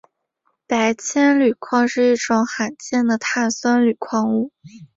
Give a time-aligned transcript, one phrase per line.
[0.65, 4.51] 白铅铝矿是一种罕见的碳酸铝矿物。